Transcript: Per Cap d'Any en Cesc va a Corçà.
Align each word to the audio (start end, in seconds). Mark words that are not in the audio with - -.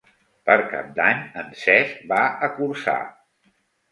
Per 0.49 0.53
Cap 0.69 0.87
d'Any 0.99 1.19
en 1.41 1.51
Cesc 1.65 2.01
va 2.13 2.21
a 2.47 2.51
Corçà. 2.57 2.99